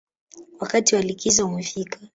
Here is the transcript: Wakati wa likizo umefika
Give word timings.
Wakati 0.59 0.95
wa 0.95 1.01
likizo 1.01 1.47
umefika 1.47 1.99